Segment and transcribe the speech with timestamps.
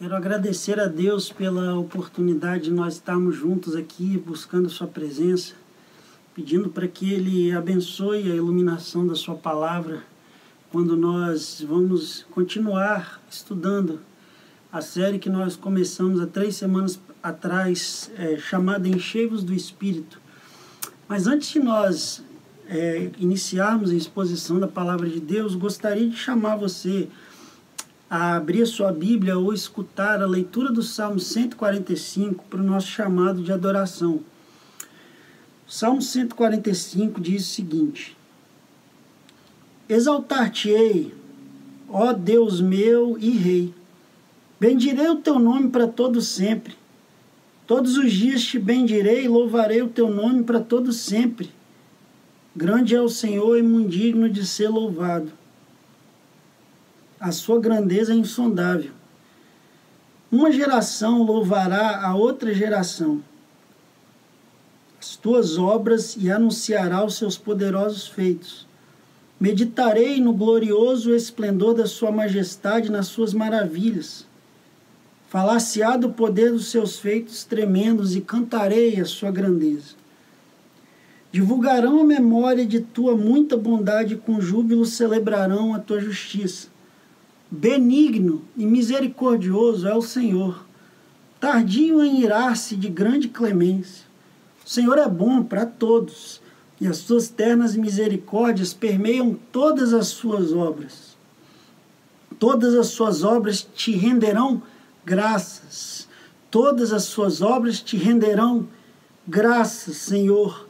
[0.00, 5.54] Quero agradecer a Deus pela oportunidade de nós estarmos juntos aqui, buscando Sua presença,
[6.36, 10.04] pedindo para que Ele abençoe a iluminação da Sua palavra,
[10.70, 13.98] quando nós vamos continuar estudando
[14.70, 20.20] a série que nós começamos há três semanas atrás, é, chamada Encheios do Espírito.
[21.08, 22.22] Mas antes de nós
[22.68, 27.08] é, iniciarmos a exposição da palavra de Deus, gostaria de chamar você
[28.10, 33.42] a abrir sua Bíblia ou escutar a leitura do Salmo 145 para o nosso chamado
[33.42, 34.20] de adoração.
[35.66, 38.16] O Salmo 145 diz o seguinte:
[39.88, 41.14] Exaltar-te-ei,
[41.88, 43.74] ó Deus meu e Rei,
[44.58, 46.74] bendirei o teu nome para todo sempre.
[47.66, 51.50] Todos os dias te bendirei e louvarei o teu nome para todo sempre.
[52.56, 55.37] Grande é o Senhor e muito digno de ser louvado
[57.20, 58.92] a sua grandeza é insondável.
[60.30, 63.22] Uma geração louvará a outra geração
[65.00, 68.66] as tuas obras e anunciará os seus poderosos feitos.
[69.38, 74.26] Meditarei no glorioso esplendor da sua majestade, nas suas maravilhas.
[75.28, 79.94] Falar-se-á do poder dos seus feitos tremendos e cantarei a sua grandeza.
[81.30, 86.68] Divulgarão a memória de tua muita bondade e com júbilo celebrarão a tua justiça
[87.50, 90.64] benigno e misericordioso é o Senhor,
[91.40, 94.06] tardio em irar-se de grande clemência.
[94.64, 96.40] O Senhor é bom para todos,
[96.80, 101.16] e as suas ternas misericórdias permeiam todas as suas obras.
[102.38, 104.62] Todas as suas obras te renderão
[105.04, 106.06] graças.
[106.50, 108.68] Todas as suas obras te renderão
[109.26, 110.68] graças, Senhor.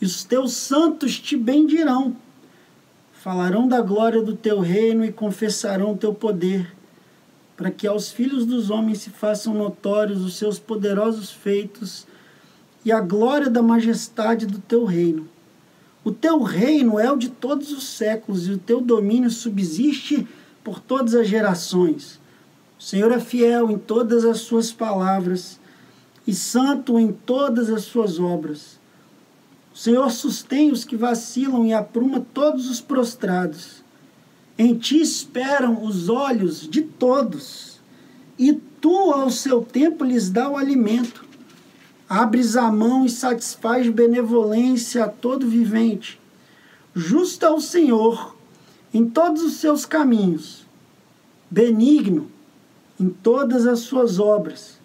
[0.00, 2.16] E os teus santos te bendirão
[3.18, 6.72] falarão da glória do teu reino e confessarão teu poder,
[7.56, 12.06] para que aos filhos dos homens se façam notórios os seus poderosos feitos
[12.84, 15.28] e a glória da majestade do teu reino.
[16.04, 20.26] O teu reino é o de todos os séculos e o teu domínio subsiste
[20.62, 22.20] por todas as gerações.
[22.78, 25.58] O Senhor é fiel em todas as suas palavras
[26.24, 28.77] e santo em todas as suas obras.
[29.78, 33.84] Senhor sustém os que vacilam e apruma todos os prostrados.
[34.58, 37.78] Em ti esperam os olhos de todos,
[38.36, 41.24] e tu, ao seu tempo, lhes dá o alimento.
[42.08, 46.20] Abres a mão e satisfaz benevolência a todo vivente.
[46.92, 48.34] Justo é o Senhor
[48.92, 50.66] em todos os seus caminhos,
[51.48, 52.28] benigno
[52.98, 54.76] em todas as suas obras.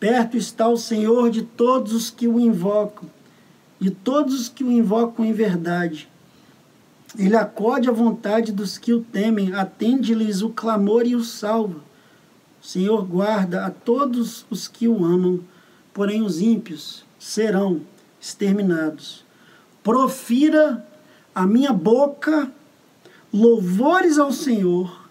[0.00, 3.14] Perto está o Senhor de todos os que o invocam
[3.78, 6.08] de todos os que o invocam em verdade.
[7.18, 11.80] Ele acode à vontade dos que o temem, atende-lhes o clamor e o salva.
[12.62, 15.40] O Senhor guarda a todos os que o amam,
[15.94, 17.80] porém os ímpios serão
[18.20, 19.24] exterminados.
[19.82, 20.84] Profira
[21.34, 22.50] a minha boca
[23.32, 25.06] louvores ao Senhor,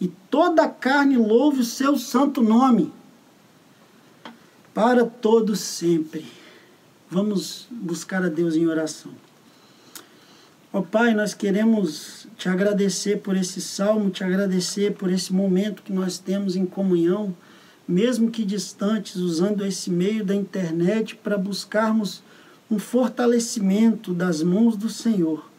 [0.00, 2.92] e toda a carne louve o seu santo nome,
[4.72, 6.37] para todos sempre.
[7.10, 9.12] Vamos buscar a Deus em oração.
[10.70, 15.90] Ó Pai, nós queremos te agradecer por esse salmo, te agradecer por esse momento que
[15.92, 17.34] nós temos em comunhão,
[17.88, 22.22] mesmo que distantes, usando esse meio da internet para buscarmos
[22.70, 25.50] um fortalecimento das mãos do Senhor.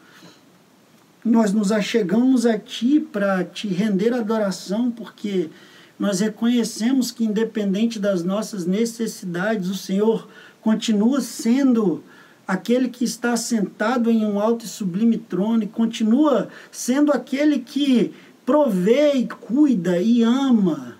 [1.24, 5.50] Nós nos achegamos a Ti para te render adoração, porque
[5.98, 10.28] nós reconhecemos que, independente das nossas necessidades, o Senhor
[10.60, 12.02] continua sendo
[12.46, 18.12] aquele que está sentado em um alto e sublime trono, e continua sendo aquele que
[18.44, 20.96] provê e cuida e ama,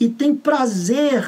[0.00, 1.24] e tem prazer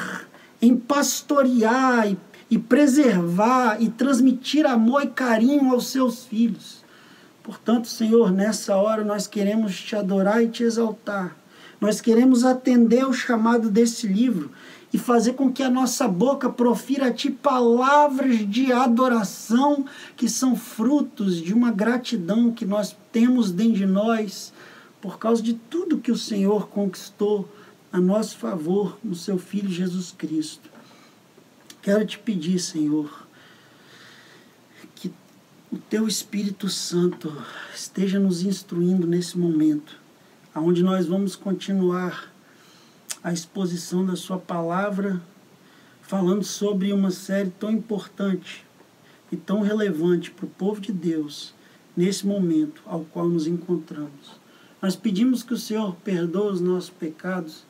[0.61, 2.17] em pastorear e,
[2.49, 6.81] e preservar e transmitir amor e carinho aos seus filhos.
[7.41, 11.35] Portanto, Senhor, nessa hora nós queremos te adorar e te exaltar.
[11.79, 14.51] Nós queremos atender o chamado desse livro
[14.93, 19.85] e fazer com que a nossa boca profira a Ti palavras de adoração
[20.17, 24.53] que são frutos de uma gratidão que nós temos dentro de nós
[24.99, 27.49] por causa de tudo que o Senhor conquistou
[27.91, 30.69] a nosso favor no Seu Filho Jesus Cristo.
[31.81, 33.27] Quero te pedir, Senhor,
[34.95, 35.11] que
[35.71, 37.35] o Teu Espírito Santo
[37.73, 39.97] esteja nos instruindo nesse momento,
[40.53, 42.30] aonde nós vamos continuar
[43.23, 45.21] a exposição da sua palavra,
[46.01, 48.65] falando sobre uma série tão importante
[49.31, 51.53] e tão relevante para o povo de Deus
[51.95, 54.39] nesse momento ao qual nos encontramos.
[54.81, 57.63] Nós pedimos que o Senhor perdoe os nossos pecados,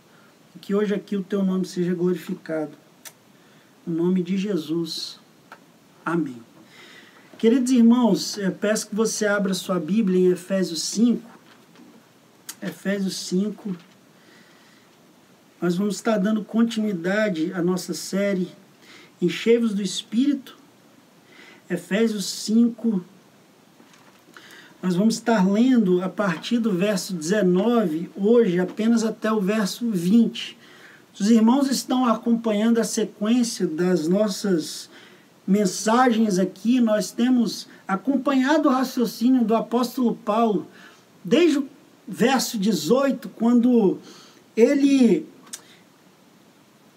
[0.55, 2.71] e que hoje aqui o teu nome seja glorificado.
[3.85, 5.19] No nome de Jesus.
[6.05, 6.41] Amém.
[7.37, 11.29] Queridos irmãos, eu peço que você abra sua Bíblia em Efésios 5.
[12.61, 13.75] Efésios 5.
[15.61, 18.47] Nós vamos estar dando continuidade à nossa série
[19.21, 20.57] Encheios do Espírito.
[21.69, 23.05] Efésios 5.
[24.81, 30.57] Nós vamos estar lendo a partir do verso 19, hoje apenas até o verso 20.
[31.13, 34.89] Os irmãos estão acompanhando a sequência das nossas
[35.45, 40.65] mensagens aqui, nós temos acompanhado o raciocínio do apóstolo Paulo,
[41.23, 41.67] desde o
[42.07, 43.99] verso 18, quando
[44.57, 45.29] ele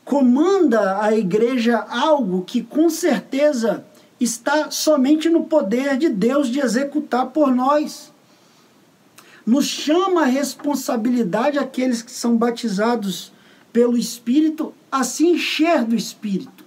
[0.04, 3.84] comanda a igreja algo que com certeza
[4.20, 8.12] está somente no poder de Deus de executar por nós.
[9.46, 13.32] Nos chama a responsabilidade aqueles que são batizados
[13.72, 16.64] pelo Espírito a se encher do Espírito.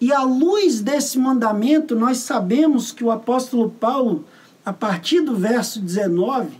[0.00, 4.24] E à luz desse mandamento, nós sabemos que o apóstolo Paulo,
[4.64, 6.58] a partir do verso 19,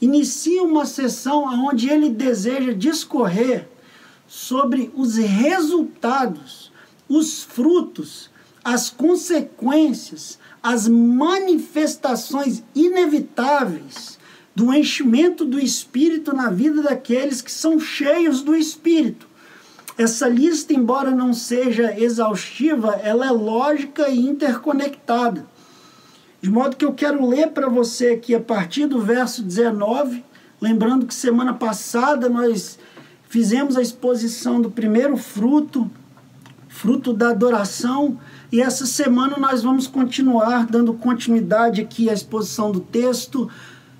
[0.00, 3.68] inicia uma sessão onde ele deseja discorrer
[4.26, 6.72] sobre os resultados,
[7.08, 8.30] os frutos,
[8.64, 14.18] as consequências, as manifestações inevitáveis
[14.54, 19.28] do enchimento do Espírito na vida daqueles que são cheios do Espírito.
[19.98, 25.46] Essa lista, embora não seja exaustiva, ela é lógica e interconectada.
[26.40, 30.24] De modo que eu quero ler para você aqui a partir do verso 19,
[30.60, 32.78] lembrando que semana passada nós
[33.28, 35.90] fizemos a exposição do primeiro fruto,
[36.68, 38.18] fruto da adoração,
[38.50, 43.50] e essa semana nós vamos continuar dando continuidade aqui à exposição do texto,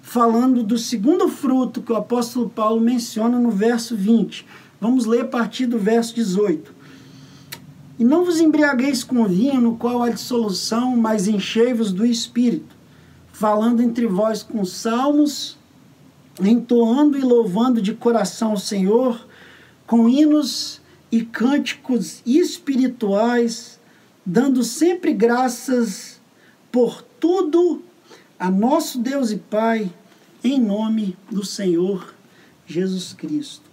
[0.01, 4.47] falando do segundo fruto que o apóstolo Paulo menciona no verso 20.
[4.81, 6.77] Vamos ler a partir do verso 18.
[7.99, 12.77] E não vos embriagueis com vinho, no qual há dissolução, mas enchei-vos do Espírito,
[13.33, 15.59] falando entre vós com salmos,
[16.41, 19.27] entoando e louvando de coração o Senhor,
[19.87, 20.81] com hinos
[21.11, 23.81] e cânticos espirituais,
[24.25, 26.21] dando sempre graças
[26.71, 27.83] por tudo
[28.39, 29.91] a nosso Deus e Pai,
[30.45, 32.15] em nome do Senhor
[32.67, 33.65] Jesus Cristo.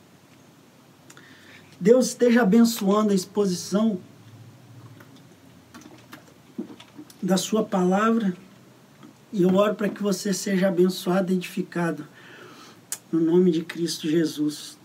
[1.80, 4.00] Deus esteja abençoando a exposição
[7.22, 8.34] da Sua palavra
[9.34, 12.08] e eu oro para que você seja abençoado e edificado
[13.14, 14.76] no nome de Cristo Jesus.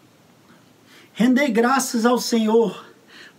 [1.15, 2.87] Rendei graças ao Senhor,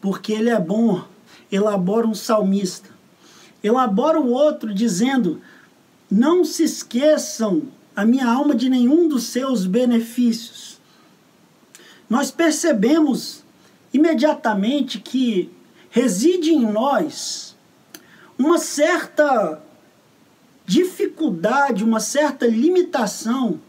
[0.02, 1.06] porque Ele é bom,
[1.52, 2.90] elabora um salmista.
[3.64, 5.42] Elabora o outro dizendo:
[6.10, 7.64] não se esqueçam,
[7.96, 10.80] a minha alma, de nenhum dos seus benefícios.
[12.10, 13.44] Nós percebemos
[13.94, 15.52] imediatamente que
[15.92, 17.56] reside em nós
[18.40, 19.62] uma certa
[20.66, 23.60] dificuldade, uma certa limitação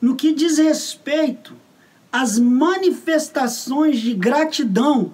[0.00, 1.54] no que diz respeito
[2.12, 5.12] às manifestações de gratidão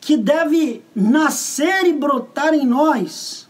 [0.00, 3.48] que deve nascer e brotar em nós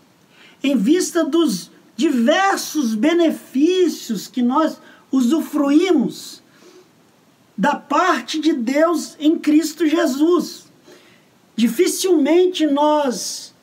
[0.62, 4.81] em vista dos diversos benefícios que nós
[5.11, 6.43] usufruímos
[7.56, 10.67] da parte de Deus em Cristo Jesus.
[11.56, 13.55] Dificilmente nós,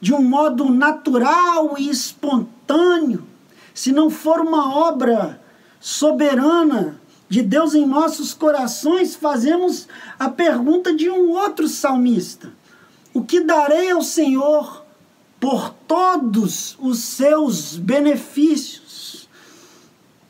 [0.00, 3.25] de um modo natural e espontâneo,
[3.76, 5.38] se não for uma obra
[5.78, 9.86] soberana de Deus em nossos corações, fazemos
[10.18, 12.50] a pergunta de um outro salmista:
[13.12, 14.82] O que darei ao Senhor
[15.38, 19.28] por todos os seus benefícios.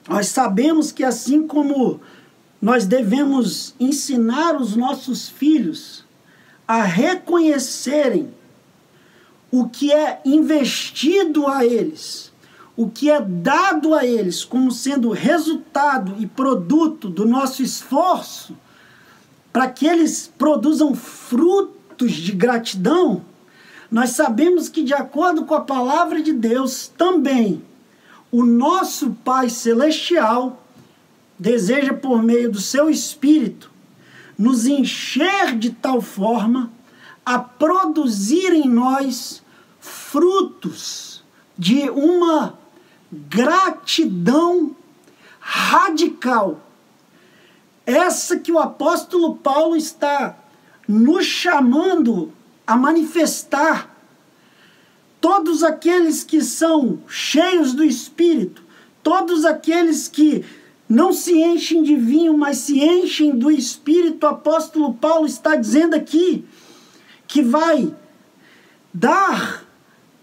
[0.09, 2.01] Nós sabemos que assim como
[2.61, 6.05] nós devemos ensinar os nossos filhos
[6.67, 8.35] a reconhecerem
[9.53, 12.26] o que é investido a eles,
[12.77, 18.55] o que é dado a eles como sendo resultado e produto do nosso esforço,
[19.53, 23.23] para que eles produzam frutos de gratidão,
[23.91, 27.63] nós sabemos que, de acordo com a palavra de Deus, também
[28.31, 30.63] o nosso Pai Celestial
[31.39, 33.71] deseja, por meio do seu Espírito,
[34.37, 36.71] nos encher de tal forma
[37.25, 39.43] a produzir em nós
[39.81, 41.25] frutos
[41.57, 42.59] de uma
[43.11, 44.75] gratidão
[45.41, 46.61] radical.
[47.85, 50.37] Essa que o apóstolo Paulo está
[50.89, 52.33] nos chamando
[52.67, 53.95] a manifestar
[55.21, 58.63] todos aqueles que são cheios do Espírito,
[59.03, 60.45] todos aqueles que
[60.89, 64.25] não se enchem de vinho, mas se enchem do Espírito.
[64.25, 66.45] O apóstolo Paulo está dizendo aqui
[67.27, 67.93] que vai
[68.93, 69.65] dar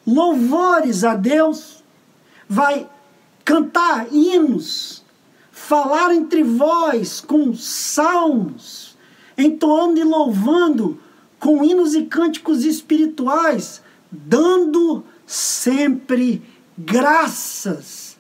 [0.06, 1.83] louvores a Deus,
[2.54, 2.88] vai
[3.44, 5.04] cantar hinos,
[5.52, 8.96] falar entre vós com salmos,
[9.36, 11.00] entoando e louvando
[11.40, 13.82] com hinos e cânticos espirituais,
[14.12, 16.44] dando sempre
[16.78, 18.18] graças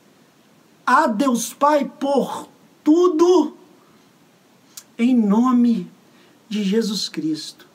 [0.84, 2.50] a Deus Pai por
[2.84, 3.56] tudo,
[4.98, 5.90] em nome
[6.50, 7.68] de Jesus Cristo,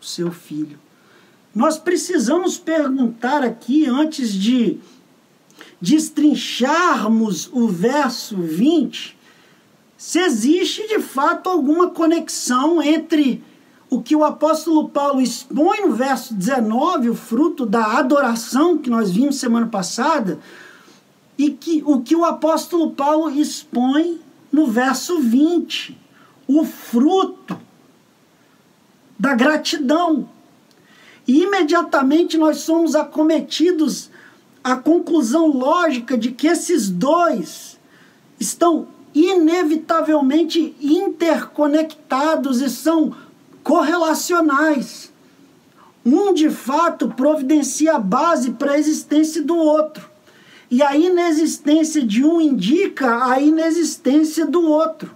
[0.00, 0.78] seu Filho.
[1.54, 4.78] Nós precisamos perguntar aqui, antes de
[5.80, 9.16] destrincharmos o verso 20,
[9.96, 13.42] se existe de fato alguma conexão entre
[13.88, 19.10] o que o apóstolo Paulo expõe no verso 19, o fruto da adoração que nós
[19.10, 20.40] vimos semana passada,
[21.38, 25.96] e que o que o apóstolo Paulo expõe no verso 20,
[26.48, 27.58] o fruto
[29.18, 30.28] da gratidão.
[31.26, 34.10] E imediatamente nós somos acometidos
[34.66, 37.78] à conclusão lógica de que esses dois
[38.40, 43.14] estão inevitavelmente interconectados e são
[43.62, 45.12] correlacionais.
[46.04, 50.10] Um, de fato, providencia a base para a existência do outro.
[50.68, 55.14] E a inexistência de um indica a inexistência do outro.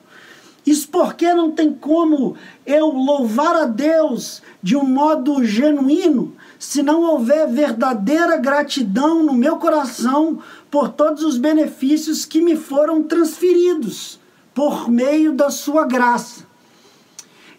[0.64, 7.00] Isso porque não tem como eu louvar a Deus de um modo genuíno se não
[7.04, 10.40] houver verdadeira gratidão no meu coração
[10.70, 14.20] por todos os benefícios que me foram transferidos
[14.54, 16.44] por meio da sua graça.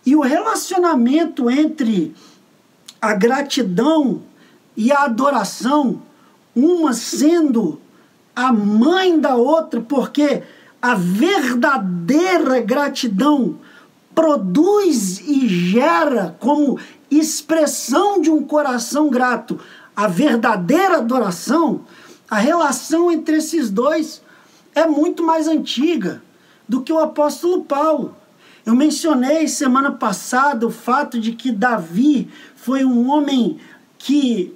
[0.05, 2.13] E o relacionamento entre
[3.01, 4.21] a gratidão
[4.77, 6.03] e a adoração,
[6.55, 7.81] uma sendo
[8.35, 10.43] a mãe da outra, porque
[10.79, 13.57] a verdadeira gratidão
[14.13, 16.77] produz e gera como
[17.11, 19.59] expressão de um coração grato
[19.95, 21.81] a verdadeira adoração,
[22.29, 24.21] a relação entre esses dois
[24.73, 26.23] é muito mais antiga
[26.67, 28.15] do que o apóstolo Paulo.
[28.65, 33.59] Eu mencionei semana passada o fato de que Davi foi um homem
[33.97, 34.55] que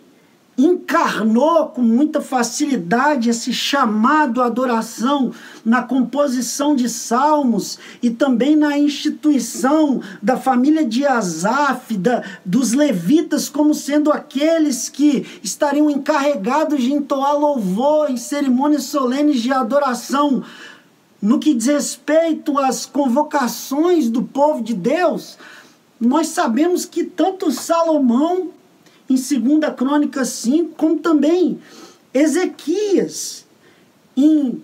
[0.57, 5.31] encarnou com muita facilidade esse chamado adoração
[5.65, 13.49] na composição de salmos e também na instituição da família de Asaf, da, dos levitas,
[13.49, 20.43] como sendo aqueles que estariam encarregados de entoar louvor em cerimônias solenes de adoração
[21.21, 25.37] no que diz respeito às convocações do povo de Deus,
[25.99, 28.49] nós sabemos que tanto Salomão,
[29.09, 31.59] em 2 Crônicas 5, como também
[32.13, 33.45] Ezequias,
[34.15, 34.63] em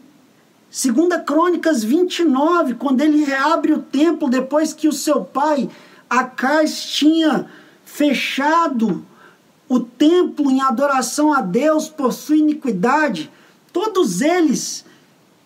[0.69, 5.69] 2 Crônicas 29, quando ele reabre o templo depois que o seu pai
[6.09, 7.45] Acais tinha
[7.85, 9.05] fechado
[9.67, 13.31] o templo em adoração a Deus por sua iniquidade,
[13.71, 14.85] todos eles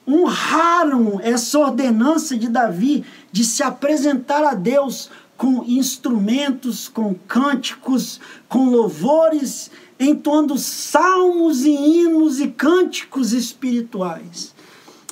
[0.07, 8.70] honraram essa ordenança de Davi de se apresentar a Deus com instrumentos, com cânticos, com
[8.70, 14.54] louvores, entoando salmos e hinos e cânticos espirituais.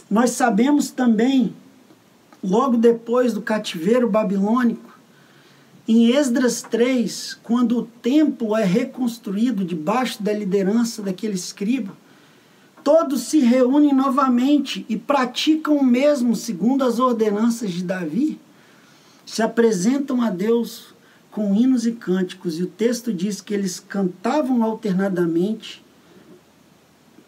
[0.10, 1.54] Nós sabemos também,
[2.44, 4.94] logo depois do cativeiro babilônico,
[5.86, 11.98] em Esdras 3, quando o templo é reconstruído debaixo da liderança daquele escriba,
[12.82, 18.40] todos se reúnem novamente e praticam o mesmo segundo as ordenanças de Davi,
[19.26, 20.94] se apresentam a Deus
[21.32, 25.84] com hinos e cânticos, e o texto diz que eles cantavam alternadamente,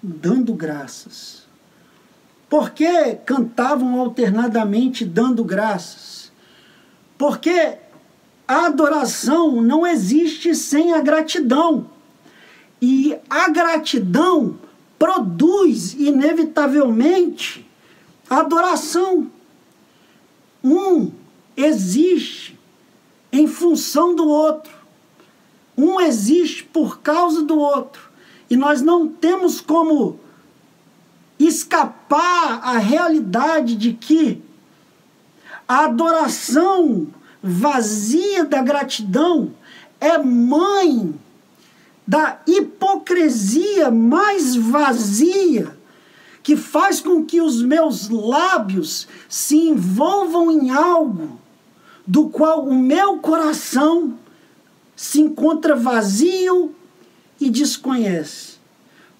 [0.01, 1.45] dando graças.
[2.47, 6.31] Por que cantavam alternadamente dando graças?
[7.17, 7.79] Porque
[8.47, 11.89] a adoração não existe sem a gratidão.
[12.79, 14.59] E a gratidão
[14.99, 17.67] produz inevitavelmente
[18.29, 19.31] adoração.
[20.63, 21.11] Um
[21.55, 22.59] existe
[23.31, 24.73] em função do outro.
[25.77, 28.09] Um existe por causa do outro.
[28.49, 30.19] E nós não temos como
[31.37, 34.41] escapar à realidade de que
[35.67, 37.07] a adoração
[37.41, 39.51] vazia da gratidão
[39.99, 41.13] é mãe
[42.07, 45.75] da hipocrisia mais vazia,
[46.43, 51.39] que faz com que os meus lábios se envolvam em algo
[52.05, 54.17] do qual o meu coração
[54.95, 56.75] se encontra vazio
[57.39, 58.55] e desconhece.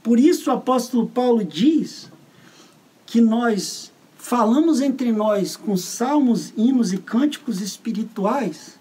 [0.01, 2.11] Por isso o apóstolo Paulo diz
[3.05, 8.79] que nós falamos entre nós com salmos, hinos e cânticos espirituais,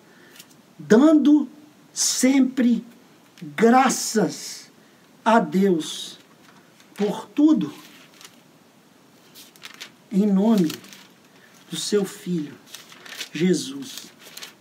[0.79, 1.49] dando
[1.93, 2.85] sempre
[3.57, 4.71] graças
[5.25, 6.19] a Deus
[6.95, 7.73] por tudo,
[10.11, 10.71] em nome
[11.71, 12.55] do seu Filho,
[13.35, 14.13] Jesus.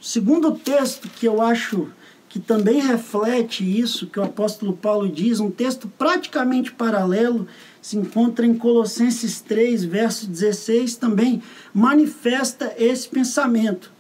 [0.02, 1.88] O segundo texto que eu acho
[2.28, 7.48] que também reflete isso que o apóstolo Paulo diz, um texto praticamente paralelo,
[7.80, 13.92] se encontra em Colossenses 3, verso 16, também manifesta esse pensamento,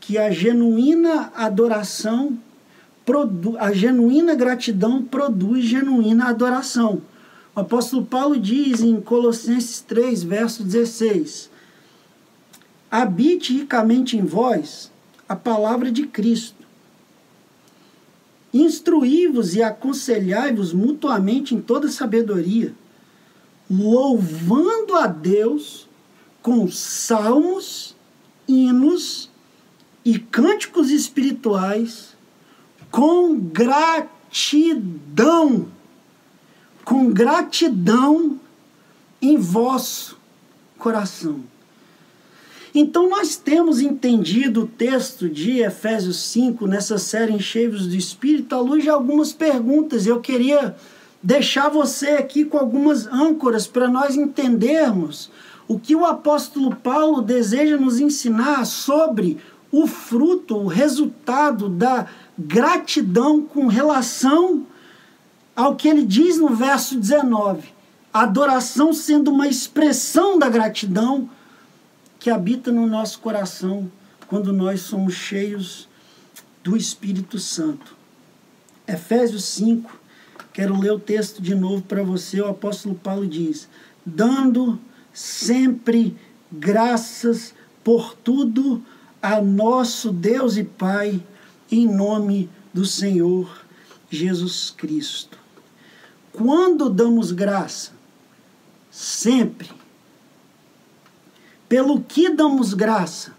[0.00, 2.38] que a genuína adoração,
[3.58, 7.02] a genuína gratidão produz genuína adoração.
[7.54, 11.50] O apóstolo Paulo diz em Colossenses 3, verso 16:
[12.94, 14.92] Habite ricamente em vós
[15.28, 16.64] a palavra de Cristo
[18.54, 22.72] Instruí-vos e aconselhai-vos mutuamente em toda sabedoria,
[23.68, 25.88] louvando a Deus
[26.40, 27.96] com salmos,
[28.46, 29.28] hinos
[30.04, 32.16] e cânticos espirituais,
[32.92, 34.06] com gratidão,
[36.84, 38.38] com gratidão
[39.20, 40.16] em vosso
[40.78, 41.42] coração.
[42.76, 48.60] Então, nós temos entendido o texto de Efésios 5, nessa série Encheios do Espírito, à
[48.60, 50.08] luz de algumas perguntas.
[50.08, 50.74] Eu queria
[51.22, 55.30] deixar você aqui com algumas âncoras para nós entendermos
[55.68, 59.38] o que o apóstolo Paulo deseja nos ensinar sobre
[59.70, 64.66] o fruto, o resultado da gratidão com relação
[65.54, 67.68] ao que ele diz no verso 19.
[68.12, 71.30] A adoração sendo uma expressão da gratidão
[72.24, 73.92] que habita no nosso coração
[74.26, 75.86] quando nós somos cheios
[76.62, 77.94] do Espírito Santo.
[78.88, 79.94] Efésios 5,
[80.50, 82.40] quero ler o texto de novo para você.
[82.40, 83.68] O apóstolo Paulo diz:
[84.06, 84.80] dando
[85.12, 86.16] sempre
[86.50, 87.54] graças
[87.84, 88.82] por tudo
[89.20, 91.22] a nosso Deus e Pai,
[91.70, 93.66] em nome do Senhor
[94.08, 95.38] Jesus Cristo.
[96.32, 97.92] Quando damos graça?
[98.90, 99.83] Sempre
[101.74, 103.34] pelo que damos graça?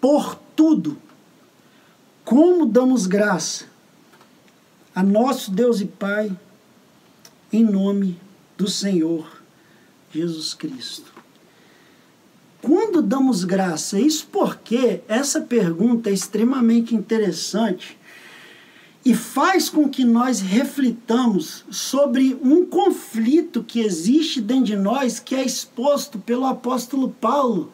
[0.00, 0.96] Por tudo.
[2.24, 3.64] Como damos graça?
[4.94, 6.30] A nosso Deus e Pai,
[7.52, 8.16] em nome
[8.56, 9.28] do Senhor
[10.14, 11.12] Jesus Cristo.
[12.62, 13.98] Quando damos graça?
[13.98, 17.98] Isso porque essa pergunta é extremamente interessante
[19.04, 25.34] e faz com que nós reflitamos sobre um conflito que existe dentro de nós, que
[25.34, 27.72] é exposto pelo apóstolo Paulo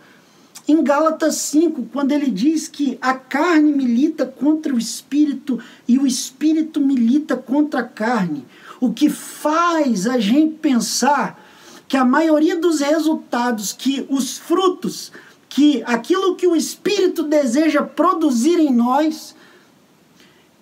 [0.69, 6.07] em Gálatas 5, quando ele diz que a carne milita contra o espírito e o
[6.07, 8.45] espírito milita contra a carne.
[8.81, 11.41] O que faz a gente pensar
[11.87, 15.12] que a maioria dos resultados, que os frutos,
[15.49, 19.37] que aquilo que o espírito deseja produzir em nós,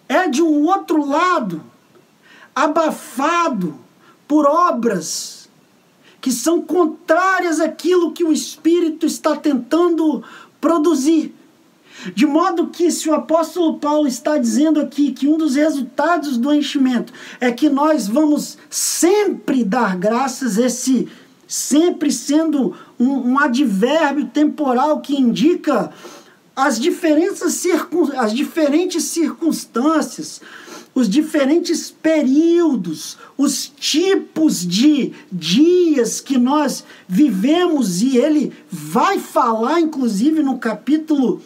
[0.09, 1.63] é de um outro lado,
[2.55, 3.79] abafado
[4.29, 5.49] por obras
[6.21, 10.25] que são contrárias àquilo que o Espírito está tentando
[10.59, 11.35] produzir.
[12.15, 16.53] De modo que, se o apóstolo Paulo está dizendo aqui que um dos resultados do
[16.53, 21.09] enchimento é que nós vamos sempre dar graças, esse
[21.47, 25.93] sempre sendo um, um advérbio temporal que indica
[26.57, 30.41] as diferentes, circun, as diferentes circunstâncias,
[30.95, 40.43] os diferentes períodos, os tipos de dias que nós vivemos, e ele vai falar, inclusive,
[40.43, 41.43] no capítulo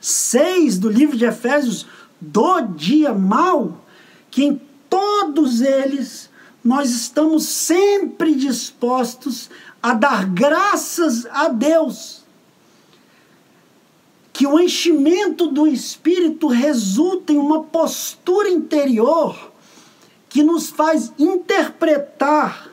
[0.00, 1.86] 6 do livro de Efésios,
[2.20, 3.84] do dia mau,
[4.30, 6.28] que em todos eles
[6.64, 9.48] nós estamos sempre dispostos
[9.80, 12.21] a dar graças a Deus
[14.42, 19.52] que o enchimento do Espírito resulta em uma postura interior
[20.28, 22.68] que nos faz interpretar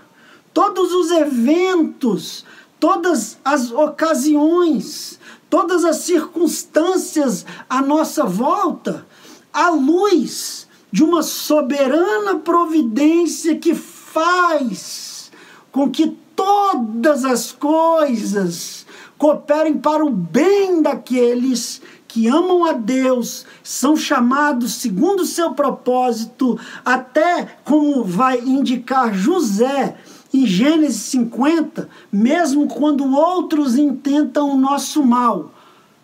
[0.52, 2.44] todos os eventos,
[2.80, 9.06] todas as ocasiões, todas as circunstâncias à nossa volta,
[9.54, 15.32] à luz de uma soberana providência que faz
[15.72, 18.88] com que todas as coisas
[19.20, 26.58] cooperem para o bem daqueles que amam a Deus, são chamados segundo o seu propósito,
[26.84, 29.96] até como vai indicar José
[30.34, 35.52] em Gênesis 50, mesmo quando outros intentam o nosso mal.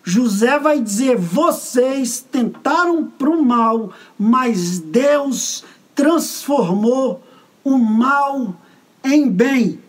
[0.04, 7.22] José vai dizer: vocês tentaram para o mal, mas Deus transformou
[7.64, 8.54] o mal
[9.02, 9.85] em bem.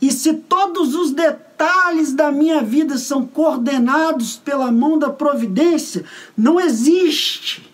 [0.00, 6.04] E se todos os detalhes da minha vida são coordenados pela mão da providência,
[6.36, 7.68] não existe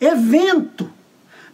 [0.00, 0.90] evento,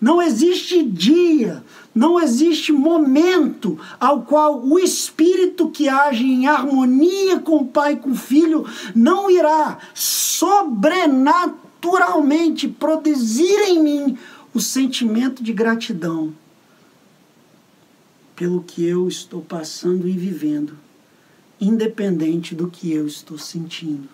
[0.01, 7.57] não existe dia, não existe momento ao qual o espírito que age em harmonia com
[7.57, 14.17] o Pai e com o Filho não irá sobrenaturalmente produzir em mim
[14.53, 16.33] o sentimento de gratidão
[18.35, 20.77] pelo que eu estou passando e vivendo,
[21.61, 24.09] independente do que eu estou sentindo.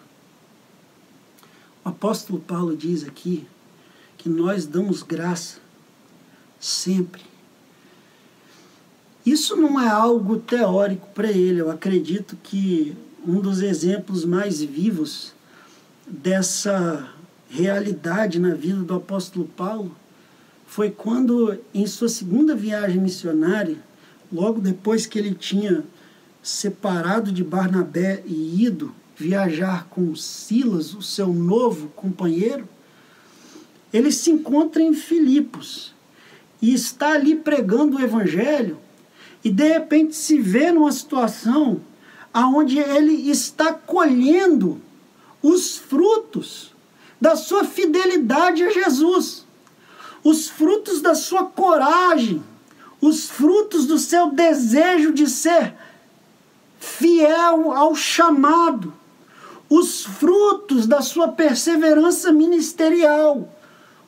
[1.85, 3.47] O apóstolo Paulo diz aqui
[4.19, 5.59] que nós damos graça
[6.59, 7.23] sempre.
[9.25, 11.61] Isso não é algo teórico para ele.
[11.61, 12.95] Eu acredito que
[13.27, 15.33] um dos exemplos mais vivos
[16.07, 17.13] dessa
[17.49, 19.95] realidade na vida do apóstolo Paulo
[20.67, 23.77] foi quando, em sua segunda viagem missionária,
[24.33, 25.85] logo depois que ele tinha
[26.43, 32.67] separado de Barnabé e ido viajar com Silas, o seu novo companheiro,
[33.93, 35.95] ele se encontra em Filipos
[36.63, 38.79] e está ali pregando o evangelho
[39.45, 41.81] e de repente se vê numa situação
[42.33, 44.81] aonde ele está colhendo
[45.43, 46.73] os frutos
[47.21, 49.45] da sua fidelidade a Jesus,
[50.23, 52.43] os frutos da sua coragem,
[53.01, 55.75] os frutos do seu desejo de ser
[56.79, 58.93] fiel ao chamado,
[59.69, 63.49] os frutos da sua perseverança ministerial.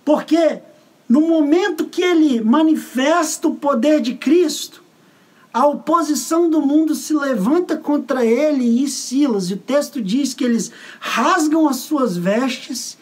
[0.04, 0.60] Porque
[1.08, 4.82] no momento que ele manifesta o poder de Cristo,
[5.52, 9.50] a oposição do mundo se levanta contra ele e Silas.
[9.50, 12.96] E o texto diz que eles rasgam as suas vestes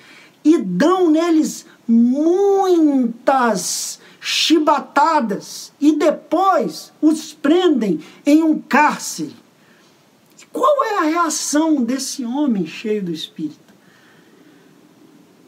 [0.45, 3.90] e dão neles muitas
[4.31, 9.35] chibatadas e depois os prendem em um cárcere.
[10.53, 13.59] Qual é a reação desse homem cheio do Espírito?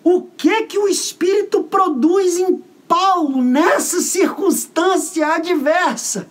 [0.02, 6.28] O que que o Espírito produz em Paulo nessa circunstância adversa?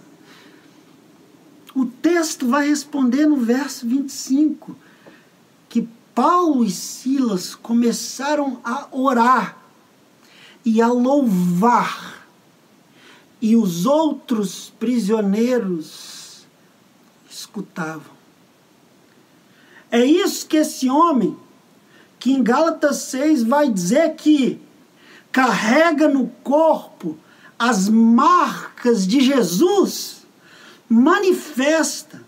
[1.73, 4.75] O texto vai responder no verso 25
[5.69, 9.57] que Paulo e Silas começaram a orar
[10.65, 12.20] e a louvar,
[13.41, 16.45] e os outros prisioneiros
[17.29, 18.21] escutavam.
[19.89, 21.35] É isso que esse homem
[22.19, 24.61] que em Gálatas 6 vai dizer que
[25.31, 27.17] carrega no corpo
[27.57, 30.25] as marcas de Jesus,
[30.87, 32.21] manifesta.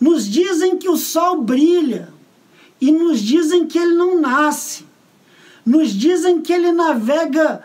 [0.00, 2.12] Nos dizem que o sol brilha
[2.80, 4.84] e nos dizem que ele não nasce.
[5.64, 7.62] Nos dizem que ele navega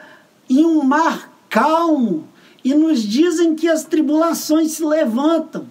[0.50, 2.28] em um mar calmo
[2.68, 5.68] e nos dizem que as tribulações se levantam.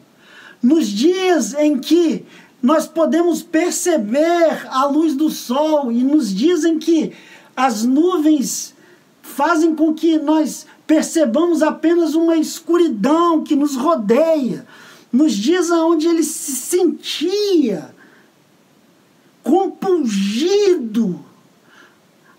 [0.62, 2.24] Nos dias em que
[2.62, 7.12] nós podemos perceber a luz do sol e nos dizem que
[7.54, 8.74] as nuvens
[9.20, 14.66] fazem com que nós percebamos apenas uma escuridão que nos rodeia.
[15.12, 17.94] Nos dias onde ele se sentia
[19.42, 21.20] compungido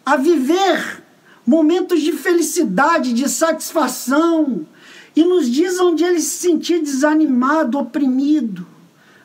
[0.04, 1.04] a viver
[1.48, 4.68] momentos de felicidade, de satisfação,
[5.16, 8.68] e nos dias onde ele se sentia desanimado, oprimido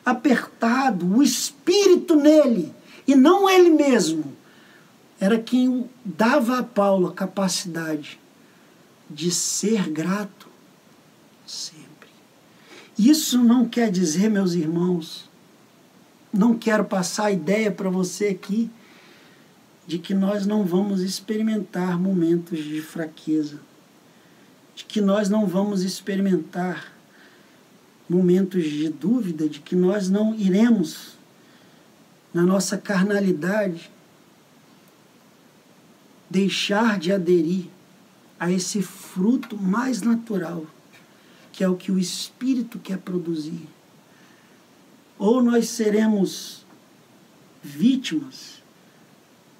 [0.05, 2.73] apertado, o espírito nele,
[3.07, 4.33] e não ele mesmo,
[5.19, 8.19] era quem dava a Paulo a capacidade
[9.09, 10.47] de ser grato
[11.45, 12.09] sempre.
[12.97, 15.29] Isso não quer dizer, meus irmãos,
[16.31, 18.69] não quero passar a ideia para você aqui
[19.85, 23.59] de que nós não vamos experimentar momentos de fraqueza,
[24.75, 26.93] de que nós não vamos experimentar
[28.07, 31.13] momentos de dúvida de que nós não iremos,
[32.33, 33.91] na nossa carnalidade,
[36.29, 37.65] deixar de aderir
[38.39, 40.65] a esse fruto mais natural,
[41.51, 43.67] que é o que o Espírito quer produzir.
[45.19, 46.65] Ou nós seremos
[47.61, 48.62] vítimas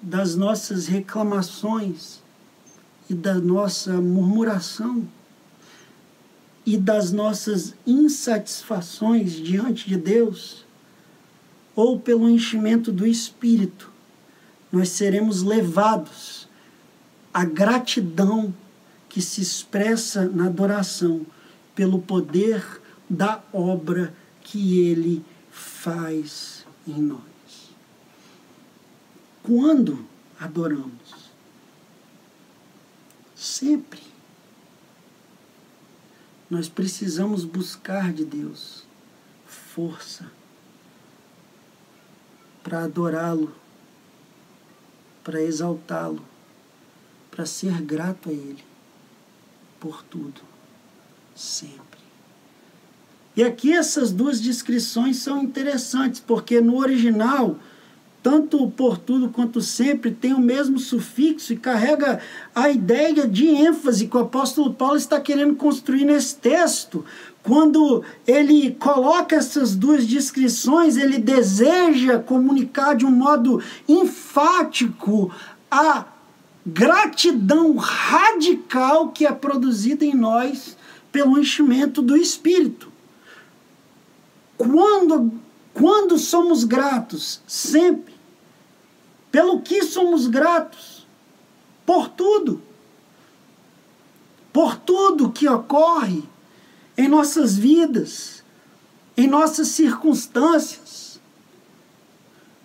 [0.04, 2.22] das nossas reclamações
[3.08, 5.08] e da nossa murmuração
[6.66, 10.64] e das nossas insatisfações diante de Deus,
[11.74, 13.90] ou pelo enchimento do Espírito,
[14.70, 16.48] nós seremos levados
[17.32, 18.54] à gratidão
[19.08, 21.24] que se expressa na adoração
[21.74, 22.62] pelo poder
[23.08, 27.33] da obra que Ele faz em nós.
[29.44, 30.06] Quando
[30.40, 31.30] adoramos?
[33.36, 34.00] Sempre
[36.48, 38.84] nós precisamos buscar de Deus
[39.46, 40.30] força
[42.62, 43.54] para adorá-lo,
[45.22, 46.24] para exaltá-lo,
[47.30, 48.64] para ser grato a Ele
[49.78, 50.40] por tudo,
[51.34, 52.00] sempre.
[53.36, 57.58] E aqui essas duas descrições são interessantes, porque no original
[58.24, 62.20] tanto por tudo quanto sempre, tem o mesmo sufixo e carrega
[62.54, 67.04] a ideia de ênfase que o apóstolo Paulo está querendo construir nesse texto.
[67.42, 75.30] Quando ele coloca essas duas descrições, ele deseja comunicar de um modo enfático
[75.70, 76.06] a
[76.64, 80.78] gratidão radical que é produzida em nós
[81.12, 82.90] pelo enchimento do Espírito.
[84.56, 85.30] Quando,
[85.74, 87.42] quando somos gratos?
[87.46, 88.13] Sempre
[89.34, 91.04] pelo que somos gratos?
[91.84, 92.62] Por tudo.
[94.52, 96.22] Por tudo que ocorre
[96.96, 98.44] em nossas vidas,
[99.16, 101.20] em nossas circunstâncias,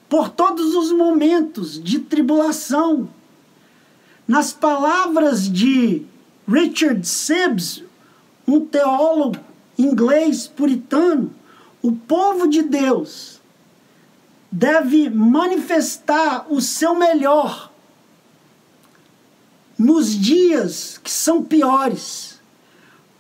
[0.07, 3.09] por todos os momentos de tribulação.
[4.27, 6.05] Nas palavras de
[6.47, 7.83] Richard Sibbs,
[8.47, 9.39] um teólogo
[9.75, 11.33] inglês puritano,
[11.81, 13.38] o povo de Deus
[14.51, 17.71] deve manifestar o seu melhor
[19.77, 22.39] nos dias que são piores.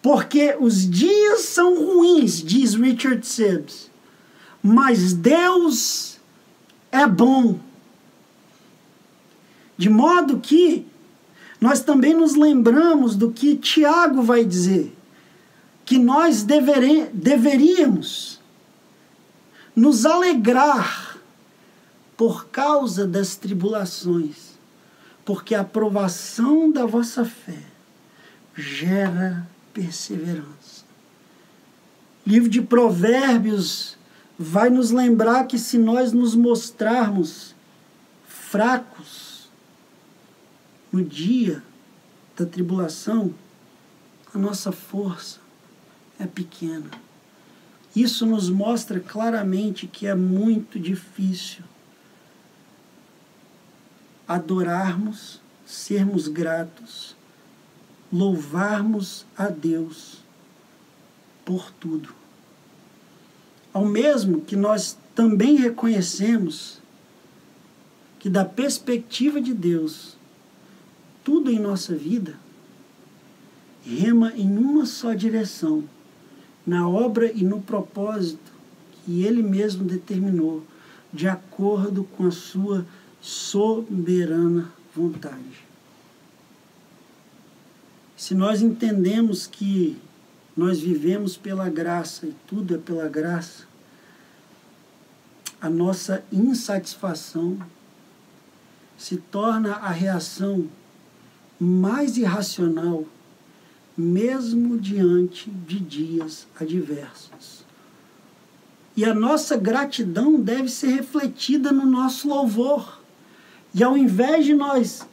[0.01, 3.89] Porque os dias são ruins, diz Richard Sibbs,
[4.63, 6.17] mas Deus
[6.91, 7.59] é bom.
[9.77, 10.85] De modo que
[11.59, 14.95] nós também nos lembramos do que Tiago vai dizer,
[15.85, 18.39] que nós deveríamos
[19.75, 21.08] nos alegrar
[22.19, 24.59] por causa das tribulações,
[25.23, 27.63] porque a aprovação da vossa fé
[28.53, 30.83] gera perseverança.
[32.27, 33.97] Livro de Provérbios
[34.37, 37.55] vai nos lembrar que se nós nos mostrarmos
[38.27, 39.49] fracos
[40.91, 41.63] no dia
[42.35, 43.33] da tribulação,
[44.33, 45.39] a nossa força
[46.19, 46.91] é pequena.
[47.95, 51.68] Isso nos mostra claramente que é muito difícil
[54.29, 57.15] adorarmos, sermos gratos,
[58.13, 60.19] louvarmos a Deus
[61.43, 62.13] por tudo.
[63.73, 66.79] Ao mesmo que nós também reconhecemos
[68.19, 70.15] que, da perspectiva de Deus,
[71.23, 72.35] tudo em nossa vida
[73.83, 75.83] rema em uma só direção,
[76.67, 78.51] na obra e no propósito
[79.03, 80.63] que Ele mesmo determinou,
[81.11, 82.85] de acordo com a sua
[83.21, 85.67] soberana vontade.
[88.15, 89.97] Se nós entendemos que
[90.55, 93.63] nós vivemos pela graça e tudo é pela graça,
[95.61, 97.57] a nossa insatisfação
[98.97, 100.67] se torna a reação
[101.59, 103.05] mais irracional,
[103.97, 107.63] mesmo diante de dias adversos.
[108.95, 112.98] E a nossa gratidão deve ser refletida no nosso louvor.
[113.73, 115.07] E ao invés de nós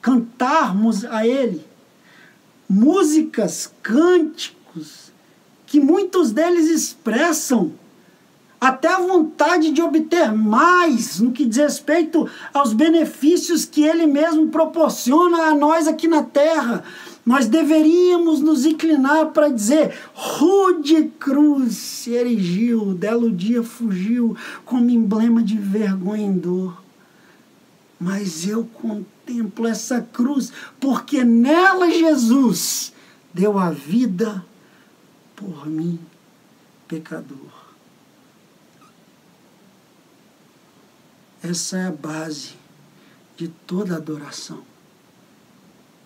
[0.00, 1.64] cantarmos a Ele
[2.68, 5.10] músicas, cânticos,
[5.66, 7.72] que muitos deles expressam
[8.60, 14.48] até a vontade de obter mais no que diz respeito aos benefícios que Ele mesmo
[14.48, 16.84] proporciona a nós aqui na terra.
[17.24, 25.42] Nós deveríamos nos inclinar para dizer: rude cruz se erigiu, dela dia fugiu, como emblema
[25.42, 26.89] de vergonha e dor
[28.00, 32.94] mas eu contemplo essa cruz, porque nela Jesus
[33.34, 34.42] deu a vida
[35.36, 36.00] por mim,
[36.88, 37.60] pecador.
[41.42, 42.54] Essa é a base
[43.36, 44.62] de toda adoração.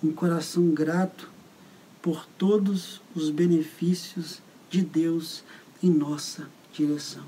[0.02, 1.30] Um coração grato
[2.02, 5.44] por todos os benefícios de Deus
[5.82, 7.24] em nossa direção.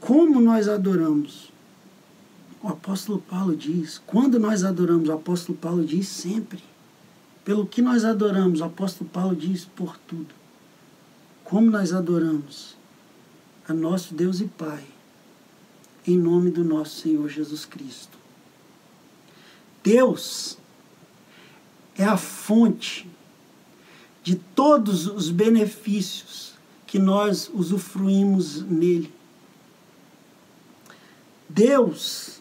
[0.00, 1.55] Como nós adoramos?
[2.66, 6.60] O apóstolo Paulo diz, quando nós adoramos, o apóstolo Paulo diz sempre.
[7.44, 10.34] Pelo que nós adoramos, o apóstolo Paulo diz por tudo.
[11.44, 12.74] Como nós adoramos
[13.68, 14.84] a nosso Deus e Pai,
[16.04, 18.18] em nome do nosso Senhor Jesus Cristo.
[19.84, 20.58] Deus
[21.96, 23.08] é a fonte
[24.24, 29.14] de todos os benefícios que nós usufruímos nele.
[31.48, 32.35] Deus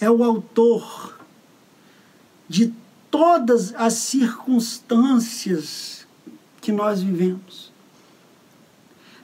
[0.00, 1.18] é o autor
[2.48, 2.72] de
[3.10, 6.06] todas as circunstâncias
[6.60, 7.72] que nós vivemos.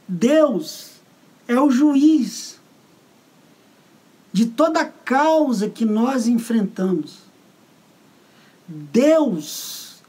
[0.09, 0.93] Deus
[1.47, 2.61] é o juiz
[4.33, 7.19] de toda causa que nós enfrentamos.
[8.67, 10.03] Deus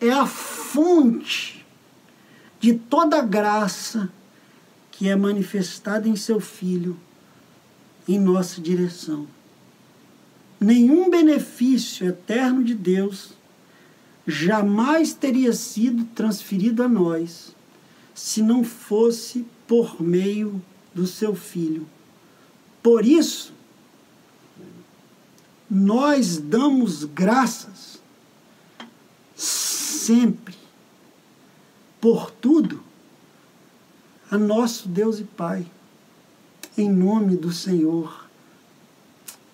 [0.00, 1.64] é a fonte
[2.58, 4.10] de toda graça
[4.90, 6.98] que é manifestada em seu Filho
[8.08, 9.26] em nossa direção.
[10.60, 13.30] Nenhum benefício eterno de Deus
[14.26, 17.54] jamais teria sido transferido a nós
[18.14, 20.62] se não fosse por meio
[20.94, 21.86] do seu Filho.
[22.82, 23.52] Por isso,
[25.70, 28.00] nós damos graças
[29.36, 30.54] sempre,
[32.00, 32.82] por tudo,
[34.30, 35.66] a nosso Deus e Pai,
[36.76, 38.26] em nome do Senhor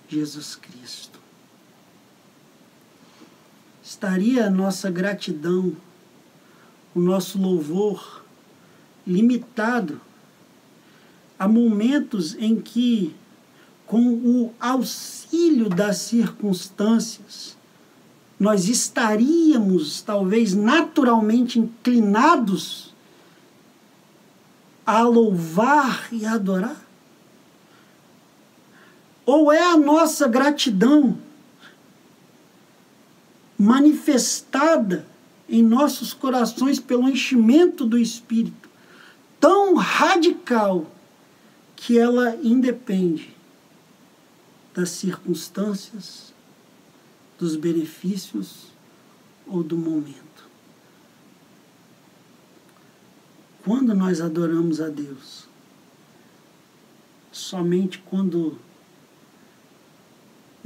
[0.08, 1.18] Jesus Cristo.
[3.82, 5.76] Estaria a nossa gratidão,
[6.94, 8.24] o nosso louvor
[9.06, 10.00] limitado
[11.38, 13.14] a momentos em que,
[13.86, 17.56] com o auxílio das circunstâncias,
[18.38, 22.94] nós estaríamos talvez naturalmente inclinados
[24.84, 26.85] a louvar e adorar?
[29.26, 31.18] Ou é a nossa gratidão
[33.58, 35.06] manifestada
[35.48, 38.68] em nossos corações pelo enchimento do Espírito
[39.40, 40.86] tão radical
[41.74, 43.34] que ela independe
[44.74, 46.34] das circunstâncias,
[47.38, 48.66] dos benefícios
[49.46, 50.26] ou do momento.
[53.64, 55.48] Quando nós adoramos a Deus,
[57.32, 58.58] somente quando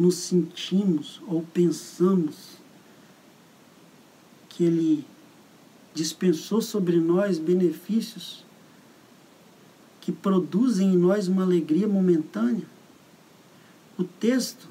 [0.01, 2.57] nos sentimos ou pensamos
[4.49, 5.05] que Ele
[5.93, 8.43] dispensou sobre nós benefícios
[10.01, 12.65] que produzem em nós uma alegria momentânea,
[13.99, 14.67] o texto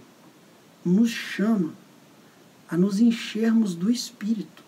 [0.83, 1.75] nos chama
[2.67, 4.63] a nos enchermos do Espírito.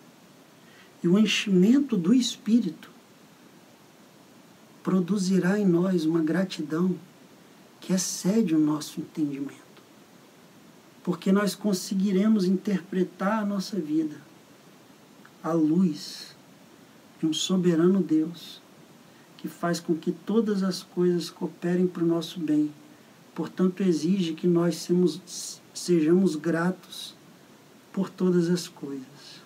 [1.02, 2.88] E o enchimento do Espírito
[4.84, 6.96] produzirá em nós uma gratidão
[7.80, 9.71] que excede o nosso entendimento.
[11.02, 14.16] Porque nós conseguiremos interpretar a nossa vida
[15.42, 16.36] à luz
[17.18, 18.62] de um soberano Deus
[19.42, 22.72] que faz com que todas as coisas cooperem para o nosso bem.
[23.34, 27.12] Portanto, exige que nós sejamos, sejamos gratos
[27.92, 29.42] por todas as coisas.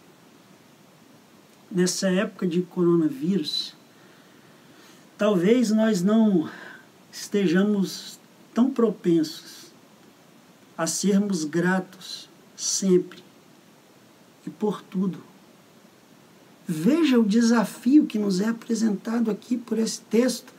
[1.71, 3.75] Nessa época de coronavírus,
[5.17, 6.49] talvez nós não
[7.11, 8.21] estejamos
[8.53, 9.66] tão propensos
[10.77, 13.23] a sermos gratos sempre
[14.47, 15.19] e por tudo.
[16.69, 20.53] Veja o desafio que nos é apresentado aqui por esse texto,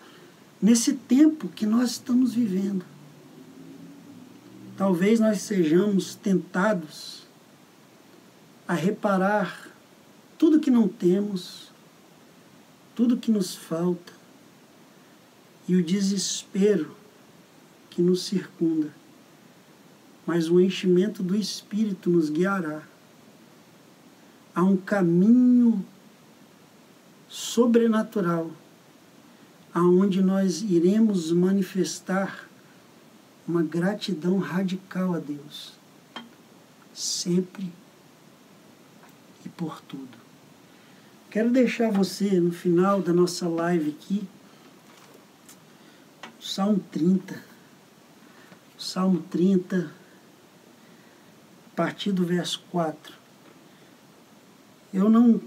[0.62, 2.86] nesse tempo que nós estamos vivendo.
[4.78, 7.24] Talvez nós sejamos tentados
[8.68, 9.70] a reparar
[10.38, 11.72] tudo que não temos,
[12.96, 14.14] tudo que nos falta
[15.68, 16.96] e o desespero
[17.90, 18.94] que nos circunda.
[20.28, 22.84] Mas o enchimento do Espírito nos guiará
[24.54, 25.86] a um caminho
[27.30, 28.52] sobrenatural,
[29.74, 32.48] aonde nós iremos manifestar
[33.48, 35.74] uma gratidão radical a Deus,
[36.94, 37.72] sempre
[39.46, 40.18] e por tudo.
[41.30, 44.28] Quero deixar você no final da nossa live aqui,
[46.42, 47.44] Salmo 30.
[48.78, 50.07] Salmo 30, a
[51.78, 53.14] partir do verso 4.
[54.92, 55.40] Eu não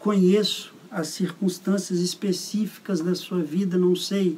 [0.00, 4.36] conheço as circunstâncias específicas da sua vida, não sei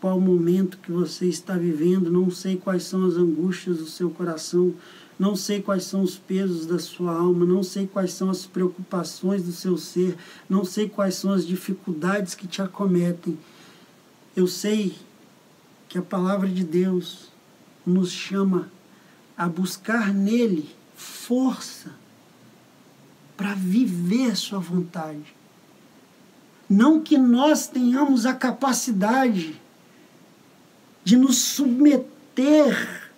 [0.00, 4.72] qual momento que você está vivendo, não sei quais são as angústias do seu coração,
[5.18, 9.42] não sei quais são os pesos da sua alma, não sei quais são as preocupações
[9.42, 10.16] do seu ser,
[10.48, 13.36] não sei quais são as dificuldades que te acometem.
[14.36, 14.94] Eu sei
[15.88, 17.32] que a palavra de Deus
[17.84, 18.70] nos chama
[19.36, 21.92] a buscar nele força
[23.36, 25.34] para viver sua vontade.
[26.68, 29.60] Não que nós tenhamos a capacidade
[31.02, 33.10] de nos submeter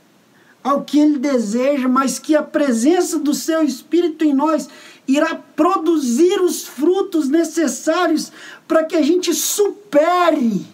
[0.62, 4.68] ao que Ele deseja, mas que a presença do Seu Espírito em nós
[5.07, 8.33] irá produzir os frutos necessários
[8.66, 10.66] para que a gente supere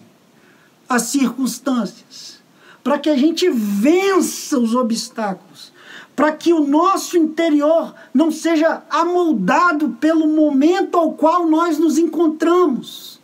[0.89, 2.39] as circunstâncias,
[2.83, 5.71] para que a gente vença os obstáculos,
[6.15, 13.19] para que o nosso interior não seja amoldado pelo momento ao qual nós nos encontramos,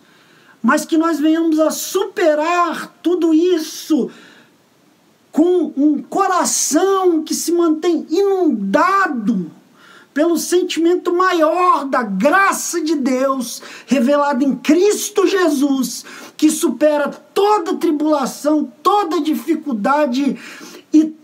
[0.62, 4.10] mas que nós venhamos a superar tudo isso
[5.32, 9.52] com um coração que se mantém inundado
[10.14, 16.04] pelo sentimento maior da graça de Deus revelada em Cristo Jesus,
[16.36, 20.36] que supera toda tribulação, toda dificuldade
[20.92, 21.19] e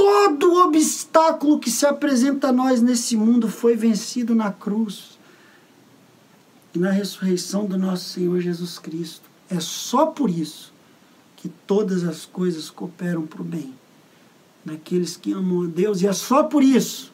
[0.00, 5.18] todo obstáculo que se apresenta a nós nesse mundo foi vencido na cruz
[6.74, 9.28] e na ressurreição do nosso Senhor Jesus Cristo.
[9.50, 10.72] É só por isso
[11.36, 13.74] que todas as coisas cooperam para o bem
[14.64, 17.12] daqueles que amam a Deus, e é só por isso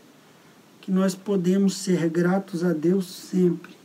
[0.80, 3.76] que nós podemos ser gratos a Deus sempre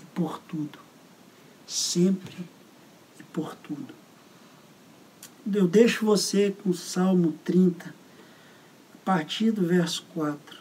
[0.00, 0.78] e por tudo.
[1.66, 2.36] Sempre
[3.18, 3.99] e por tudo.
[5.46, 7.94] Eu deixo você com o Salmo 30,
[8.94, 10.58] a partir do verso 4.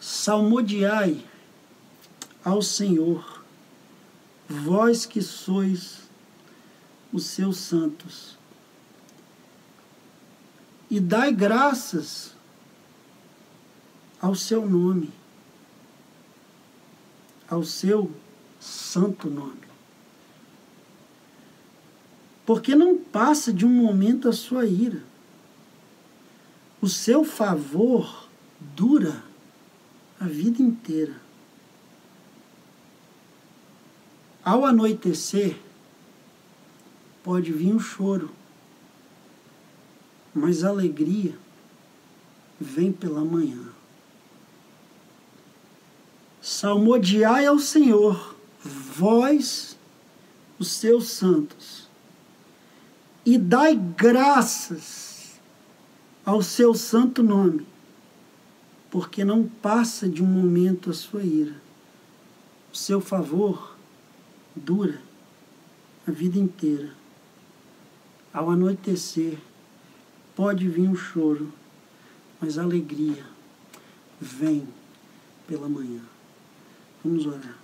[0.00, 1.24] Salmodiai
[2.44, 3.44] ao Senhor,
[4.48, 6.08] vós que sois
[7.12, 8.38] os seus santos
[10.90, 12.34] e dai graças
[14.20, 15.12] ao seu nome,
[17.48, 18.10] ao seu
[18.58, 19.67] santo nome.
[22.48, 25.02] Porque não passa de um momento a sua ira.
[26.80, 28.26] O seu favor
[28.74, 29.22] dura
[30.18, 31.20] a vida inteira.
[34.42, 35.58] Ao anoitecer,
[37.22, 38.30] pode vir um choro
[40.38, 41.36] mas a alegria
[42.60, 43.72] vem pela manhã.
[46.40, 49.76] Salmodiai ao Senhor, vós,
[50.58, 51.77] os seus santos,
[53.28, 55.40] e dai graças
[56.24, 57.66] ao seu santo nome,
[58.90, 61.54] porque não passa de um momento a sua ira.
[62.72, 63.76] O seu favor
[64.54, 65.00] dura
[66.06, 66.90] a vida inteira.
[68.32, 69.38] Ao anoitecer,
[70.38, 71.52] Pode vir um choro,
[72.40, 73.24] mas a alegria
[74.20, 74.68] vem
[75.48, 76.00] pela manhã.
[77.04, 77.58] Vamos orar.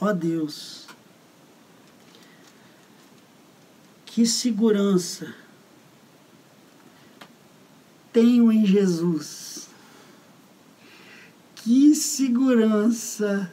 [0.00, 0.87] Ó Deus,
[4.18, 5.32] que segurança
[8.12, 9.68] tenho em Jesus.
[11.54, 13.48] Que segurança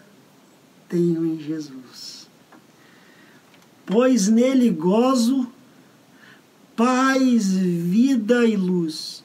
[0.89, 2.27] tenho em Jesus
[3.85, 5.47] pois nele gozo
[6.75, 9.23] paz, vida e luz.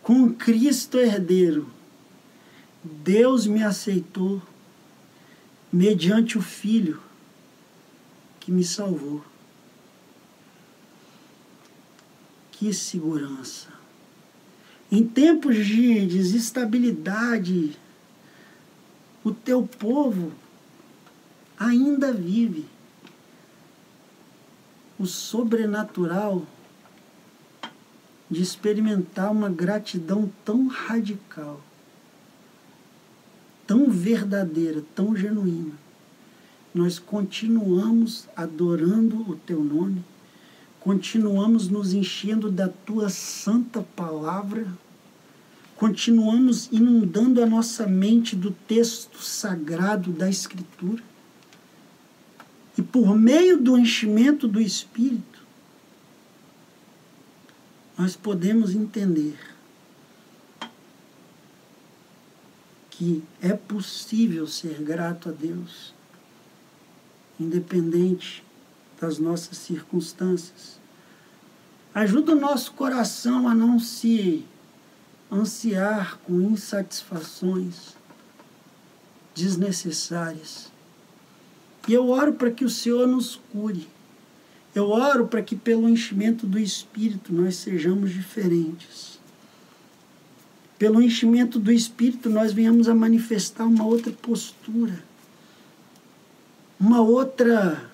[0.00, 1.68] Com Cristo herdeiro,
[2.84, 4.40] Deus me aceitou
[5.72, 7.02] mediante o Filho
[8.38, 9.33] que me salvou.
[12.56, 13.68] Que segurança!
[14.90, 17.76] Em tempos de desestabilidade,
[19.24, 20.30] o teu povo
[21.58, 22.64] ainda vive
[24.96, 26.46] o sobrenatural
[28.30, 31.60] de experimentar uma gratidão tão radical,
[33.66, 35.74] tão verdadeira, tão genuína.
[36.72, 40.04] Nós continuamos adorando o teu nome,
[40.84, 44.66] continuamos nos enchendo da tua santa palavra,
[45.76, 51.02] continuamos inundando a nossa mente do texto sagrado da Escritura
[52.76, 55.42] e por meio do enchimento do Espírito,
[57.96, 59.38] nós podemos entender
[62.90, 65.94] que é possível ser grato a Deus,
[67.40, 68.43] independente
[69.00, 70.78] das nossas circunstâncias.
[71.94, 74.44] Ajuda o nosso coração a não se
[75.30, 77.96] ansiar com insatisfações
[79.34, 80.74] desnecessárias
[81.86, 83.86] e eu oro para que o Senhor nos cure.
[84.74, 89.18] Eu oro para que, pelo enchimento do Espírito, nós sejamos diferentes.
[90.78, 95.04] Pelo enchimento do Espírito, nós venhamos a manifestar uma outra postura,
[96.80, 97.90] uma outra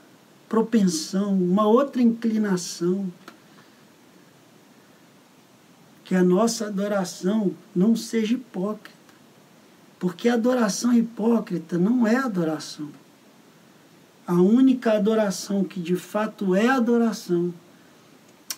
[0.51, 3.11] propensão, uma outra inclinação.
[6.05, 8.99] Que a nossa adoração não seja hipócrita.
[10.01, 12.91] Porque a adoração hipócrita não é adoração.
[14.27, 17.55] A única adoração que de fato é adoração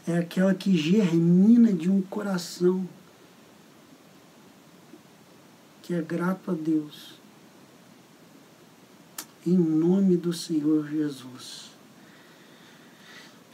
[0.07, 2.88] é aquela que germina de um coração
[5.82, 7.14] que é grato a Deus.
[9.47, 11.71] Em nome do Senhor Jesus.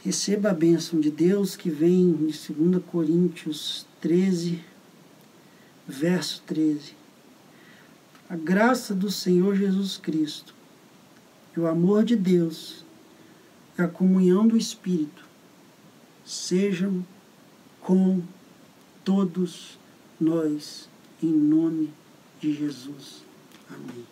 [0.03, 4.63] Receba a bênção de Deus que vem de 2 Coríntios 13,
[5.85, 6.93] verso 13.
[8.29, 10.55] A graça do Senhor Jesus Cristo,
[11.55, 12.85] e o amor de Deus,
[13.77, 15.25] e a comunhão do Espírito
[16.25, 17.05] sejam
[17.81, 18.21] com
[19.03, 19.77] todos
[20.19, 20.87] nós,
[21.21, 21.91] em nome
[22.39, 23.25] de Jesus.
[23.69, 24.05] Amém.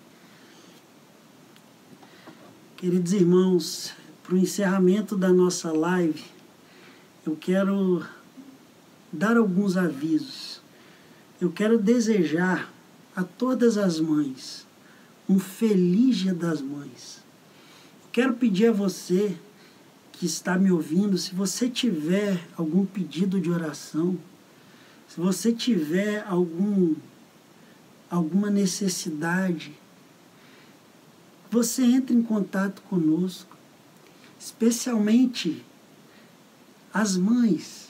[2.75, 3.93] Queridos irmãos,
[4.27, 6.21] para o encerramento da nossa live,
[7.25, 8.05] eu quero
[9.11, 10.61] dar alguns avisos.
[11.39, 12.69] Eu quero desejar
[13.15, 14.67] a todas as mães
[15.29, 17.23] um feliz Dia das Mães.
[18.11, 19.37] Quero pedir a você
[20.11, 24.17] que está me ouvindo, se você tiver algum pedido de oração,
[25.07, 26.95] se você tiver algum
[28.09, 29.73] alguma necessidade,
[31.49, 33.56] você entre em contato conosco,
[34.39, 35.65] especialmente
[36.93, 37.87] as mães.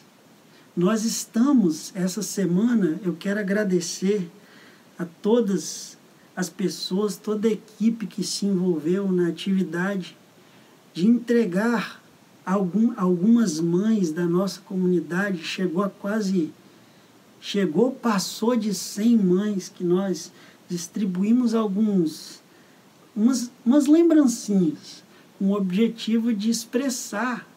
[0.76, 4.30] Nós estamos essa semana, eu quero agradecer
[4.98, 5.98] a todas
[6.36, 10.16] as pessoas, toda a equipe que se envolveu na atividade
[10.94, 12.02] de entregar
[12.46, 16.54] algum, algumas mães da nossa comunidade, chegou a quase,
[17.42, 20.32] chegou, passou de 100 mães que nós
[20.70, 22.42] distribuímos alguns,
[23.16, 25.04] umas, umas lembrancinhas,
[25.40, 27.48] o objetivo de expressar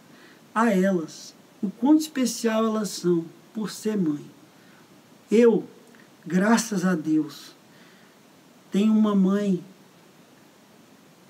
[0.55, 4.25] a elas o quão especial elas são por ser mãe.
[5.31, 5.65] Eu,
[6.27, 7.55] graças a Deus,
[8.71, 9.63] tenho uma mãe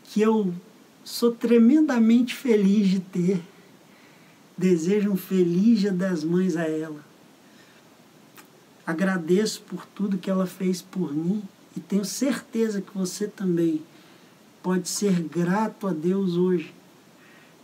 [0.04, 0.52] que eu
[1.04, 3.42] sou tremendamente feliz de ter.
[4.56, 7.04] Desejo um feliz Dia das Mães a ela.
[8.86, 11.42] Agradeço por tudo que ela fez por mim
[11.76, 13.82] e tenho certeza que você também
[14.62, 16.74] pode ser grato a Deus hoje.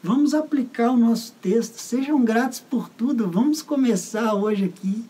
[0.02, 3.28] Vamos aplicar o nosso texto, sejam gratos por tudo.
[3.28, 5.04] Vamos começar hoje aqui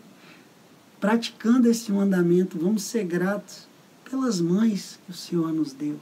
[1.00, 2.58] praticando esse mandamento.
[2.58, 3.66] Vamos ser gratos
[4.10, 5.98] pelas mães que o Senhor nos deu.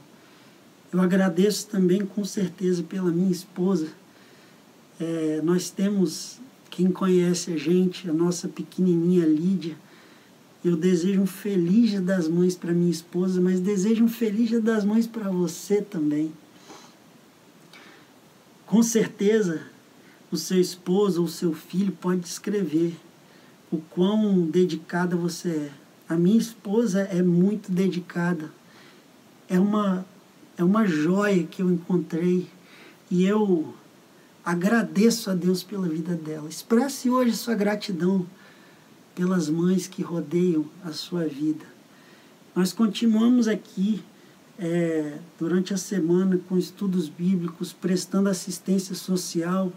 [0.93, 3.89] Eu agradeço também, com certeza, pela minha esposa.
[4.99, 9.75] É, nós temos, quem conhece a gente, a nossa pequenininha Lídia.
[10.65, 14.59] Eu desejo um feliz dia das mães para minha esposa, mas desejo um feliz dia
[14.59, 16.33] das mães para você também.
[18.65, 19.61] Com certeza,
[20.31, 22.95] o seu esposo ou o seu filho pode descrever
[23.71, 25.71] o quão dedicada você é.
[26.09, 28.49] A minha esposa é muito dedicada.
[29.47, 30.03] É uma
[30.57, 32.47] é uma joia que eu encontrei
[33.11, 33.71] e eu
[34.43, 36.49] agradeço a Deus pela vida dela.
[36.49, 38.25] Expresse hoje sua gratidão
[39.15, 41.65] pelas mães que rodeiam a sua vida.
[42.53, 44.03] Nós continuamos aqui
[44.59, 49.71] é, durante a semana com estudos bíblicos, prestando assistência social.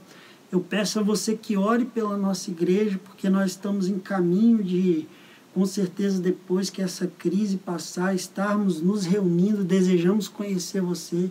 [0.50, 5.06] Eu peço a você que ore pela nossa igreja, porque nós estamos em caminho de
[5.54, 11.30] com certeza depois que essa crise passar, estarmos nos reunindo, desejamos conhecer você,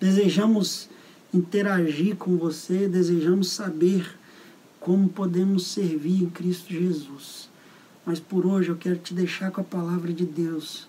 [0.00, 0.88] desejamos
[1.34, 4.18] interagir com você, desejamos saber
[4.88, 7.50] como podemos servir em Cristo Jesus.
[8.06, 10.88] Mas por hoje eu quero te deixar com a palavra de Deus.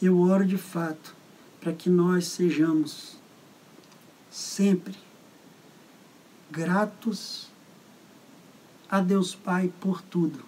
[0.00, 1.16] Eu oro de fato
[1.60, 3.16] para que nós sejamos
[4.30, 4.94] sempre
[6.48, 7.48] gratos
[8.88, 10.38] a Deus Pai por tudo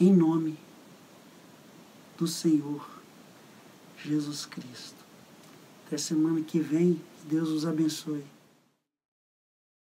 [0.00, 0.58] em nome
[2.18, 2.84] do Senhor
[4.04, 4.96] Jesus Cristo.
[5.86, 7.00] Até semana que vem,
[7.30, 8.31] Deus os abençoe.